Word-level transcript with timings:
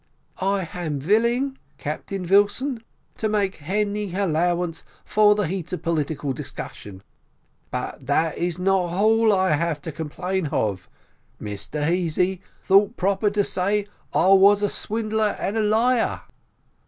"I 0.39 0.63
ham 0.63 0.99
villing, 0.99 1.59
Captain 1.77 2.25
Vilson, 2.25 2.83
to 3.17 3.29
make 3.29 3.57
hany 3.57 4.07
hallowance 4.07 4.83
for 5.05 5.35
the 5.35 5.43
eat 5.45 5.71
of 5.73 5.83
political 5.83 6.33
discussion 6.33 7.03
but 7.69 8.07
that 8.07 8.35
is 8.35 8.57
not 8.57 8.87
hall 8.87 9.29
that 9.29 9.35
I 9.35 9.53
ave 9.69 9.81
to 9.81 9.91
complain 9.91 10.45
hof. 10.45 10.89
Mr 11.39 11.87
Easy 11.91 12.41
thought 12.63 12.97
proper 12.97 13.29
to 13.29 13.43
say 13.43 13.83
that 13.83 13.89
I 14.11 14.29
was 14.29 14.63
a 14.63 14.69
swindler 14.69 15.37
and 15.37 15.55
a 15.55 15.61
liar." 15.61 16.21